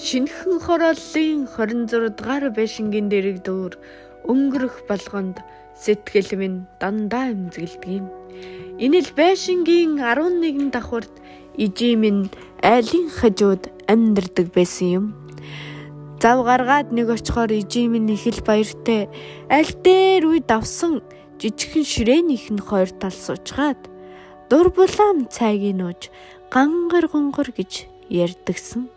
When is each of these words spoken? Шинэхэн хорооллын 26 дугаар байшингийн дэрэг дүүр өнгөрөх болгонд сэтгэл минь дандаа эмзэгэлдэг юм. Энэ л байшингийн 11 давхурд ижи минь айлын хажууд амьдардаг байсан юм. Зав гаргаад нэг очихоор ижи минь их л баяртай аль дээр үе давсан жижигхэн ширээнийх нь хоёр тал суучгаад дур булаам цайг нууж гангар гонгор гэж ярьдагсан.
Шинэхэн 0.00 0.54
хорооллын 0.64 1.44
26 1.44 2.16
дугаар 2.16 2.44
байшингийн 2.56 3.12
дэрэг 3.12 3.44
дүүр 3.44 3.72
өнгөрөх 4.32 4.88
болгонд 4.88 5.44
сэтгэл 5.76 6.40
минь 6.40 6.64
дандаа 6.80 7.36
эмзэгэлдэг 7.36 7.90
юм. 8.00 8.06
Энэ 8.80 9.04
л 9.04 9.10
байшингийн 9.12 10.00
11 10.00 10.72
давхурд 10.72 11.12
ижи 11.64 12.00
минь 12.00 12.32
айлын 12.64 13.12
хажууд 13.12 13.68
амьдардаг 13.92 14.46
байсан 14.56 14.88
юм. 14.98 15.06
Зав 16.16 16.48
гаргаад 16.48 16.96
нэг 16.96 17.12
очихоор 17.12 17.52
ижи 17.60 17.84
минь 17.92 18.08
их 18.16 18.24
л 18.24 18.40
баяртай 18.40 19.12
аль 19.52 19.72
дээр 19.84 20.24
үе 20.32 20.40
давсан 20.40 21.04
жижигхэн 21.36 21.84
ширээнийх 21.92 22.48
нь 22.48 22.64
хоёр 22.68 22.88
тал 22.96 23.12
суучгаад 23.12 23.80
дур 24.48 24.72
булаам 24.72 25.28
цайг 25.28 25.60
нууж 25.76 26.08
гангар 26.48 27.04
гонгор 27.12 27.52
гэж 27.52 27.84
ярьдагсан. 28.08 28.88